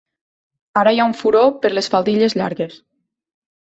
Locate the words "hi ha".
0.95-1.07